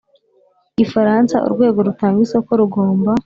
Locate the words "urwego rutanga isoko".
1.47-2.49